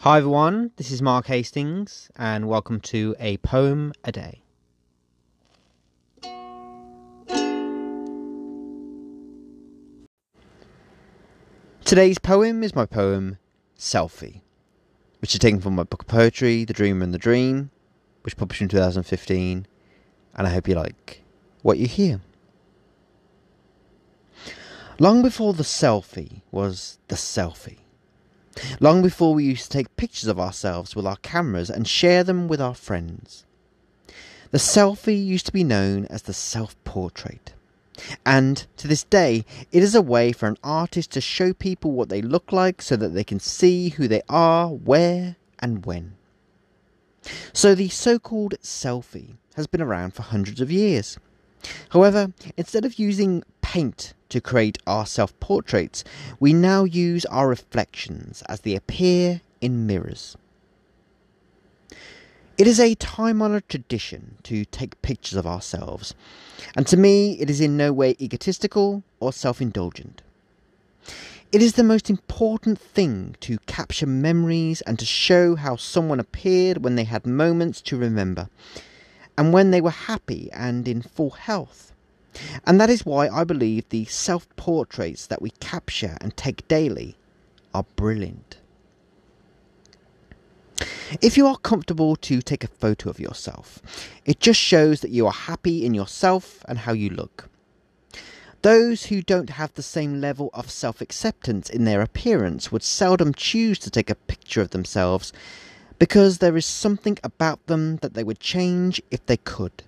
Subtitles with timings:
[0.00, 4.42] Hi everyone, this is Mark Hastings, and welcome to A Poem a Day.
[11.82, 13.38] Today's poem is my poem
[13.76, 14.42] Selfie,
[15.20, 17.70] which is taken from my book of poetry, The Dreamer and the Dream,
[18.20, 19.66] which published in 2015,
[20.34, 21.24] and I hope you like
[21.62, 22.20] what you hear.
[24.98, 27.78] Long before the selfie was the selfie.
[28.80, 32.48] Long before we used to take pictures of ourselves with our cameras and share them
[32.48, 33.44] with our friends.
[34.50, 37.52] The selfie used to be known as the self portrait.
[38.24, 42.08] And to this day, it is a way for an artist to show people what
[42.08, 46.16] they look like so that they can see who they are, where, and when.
[47.52, 51.18] So the so called selfie has been around for hundreds of years.
[51.90, 56.04] However, instead of using paint to create our self portraits,
[56.38, 60.36] we now use our reflections as they appear in mirrors.
[62.58, 66.14] It is a time honoured tradition to take pictures of ourselves,
[66.74, 70.22] and to me, it is in no way egotistical or self indulgent.
[71.52, 76.82] It is the most important thing to capture memories and to show how someone appeared
[76.82, 78.48] when they had moments to remember,
[79.38, 81.92] and when they were happy and in full health.
[82.66, 87.16] And that is why I believe the self portraits that we capture and take daily
[87.72, 88.58] are brilliant.
[91.20, 93.80] If you are comfortable to take a photo of yourself,
[94.24, 97.48] it just shows that you are happy in yourself and how you look.
[98.62, 103.32] Those who don't have the same level of self acceptance in their appearance would seldom
[103.32, 105.32] choose to take a picture of themselves
[105.98, 109.82] because there is something about them that they would change if they could.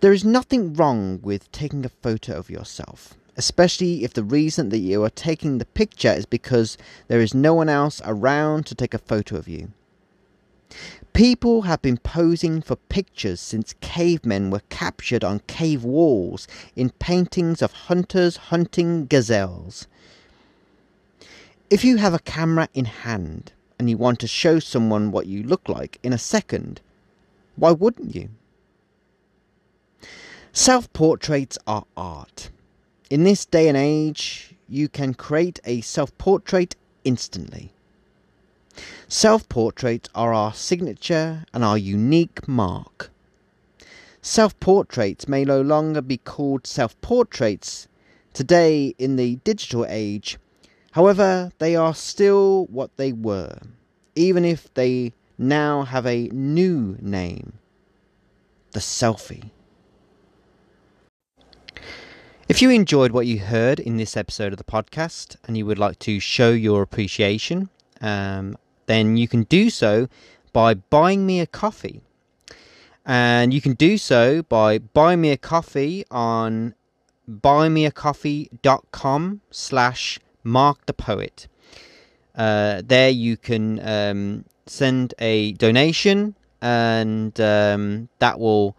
[0.00, 4.78] There is nothing wrong with taking a photo of yourself, especially if the reason that
[4.78, 6.76] you are taking the picture is because
[7.08, 9.70] there is no one else around to take a photo of you.
[11.12, 17.60] People have been posing for pictures since cavemen were captured on cave walls in paintings
[17.62, 19.86] of hunters hunting gazelles.
[21.70, 25.42] If you have a camera in hand and you want to show someone what you
[25.42, 26.80] look like in a second,
[27.56, 28.28] why wouldn't you?
[30.52, 32.50] Self portraits are art.
[33.10, 37.72] In this day and age, you can create a self portrait instantly.
[39.08, 43.10] Self portraits are our signature and our unique mark.
[44.20, 47.88] Self portraits may no longer be called self portraits
[48.32, 50.38] today in the digital age,
[50.92, 53.58] however, they are still what they were,
[54.14, 57.58] even if they now have a new name
[58.72, 59.50] the selfie.
[62.48, 65.78] If you enjoyed what you heard in this episode of the podcast and you would
[65.78, 67.70] like to show your appreciation,
[68.00, 70.08] um, then you can do so
[70.52, 72.00] by buying me a coffee.
[73.06, 76.74] And you can do so by buying me a coffee on
[77.28, 81.48] buymeacoffee.com slash mark the poet.
[82.34, 88.76] Uh, there you can um, send a donation and um, that will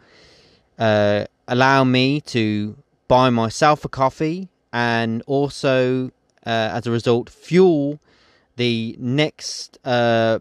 [0.80, 2.76] uh, allow me to
[3.08, 6.08] buy myself a coffee and also,
[6.46, 8.00] uh, as a result, fuel
[8.56, 10.40] the next uh,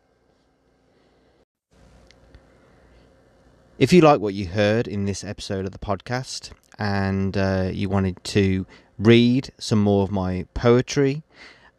[3.78, 7.88] If you like what you heard in this episode of the podcast and uh, you
[7.88, 8.66] wanted to
[8.98, 11.22] read some more of my poetry,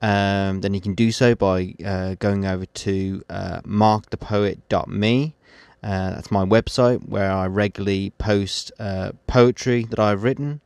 [0.03, 5.35] um, then you can do so by uh, going over to uh, markthepoet.me.
[5.81, 10.59] Uh, that's my website where I regularly post uh, poetry that I've written.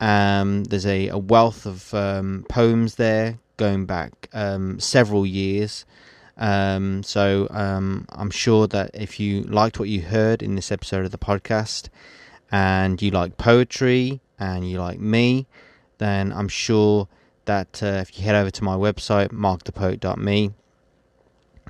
[0.00, 5.84] Um, there's a, a, wealth of um, poems there going back um, several years.
[6.38, 11.04] Um, so um, I'm sure that if you liked what you heard in this episode
[11.04, 11.88] of the podcast
[12.50, 15.46] and you like poetry and you like me,
[15.98, 17.08] then I'm sure
[17.48, 20.52] that uh, if you head over to my website, markthepoet.me,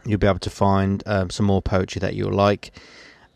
[0.04, 2.72] you'll be able to find um, some more poetry that you'll like.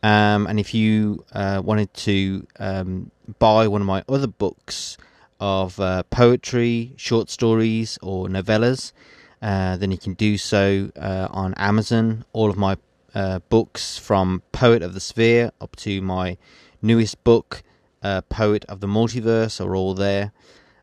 [0.03, 4.99] Um, and if you uh, wanted to um, buy one of my other books
[5.39, 8.91] of uh, poetry, short stories, or novellas,
[9.41, 12.25] uh, then you can do so uh, on Amazon.
[12.33, 12.77] All of my
[13.15, 16.37] uh, books from Poet of the Sphere up to my
[16.81, 17.63] newest book,
[18.29, 20.33] Poet of the Multiverse, are all there.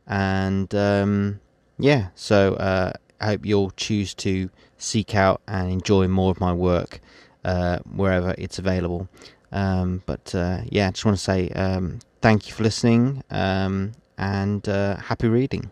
[0.08, 1.42] And um,
[1.80, 6.54] yeah, so uh, I hope you'll choose to seek out and enjoy more of my
[6.54, 7.00] work
[7.44, 9.08] uh, wherever it's available.
[9.52, 10.32] Um, but
[10.70, 15.72] yeah, I just want to say um, thank you for listening um, and happy reading.